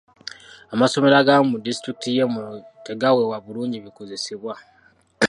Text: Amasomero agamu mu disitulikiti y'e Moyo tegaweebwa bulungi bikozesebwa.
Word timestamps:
Amasomero 0.73 1.15
agamu 1.19 1.45
mu 1.51 1.57
disitulikiti 1.65 2.09
y'e 2.15 2.25
Moyo 2.33 2.57
tegaweebwa 2.85 3.37
bulungi 3.45 3.77
bikozesebwa. 3.85 4.53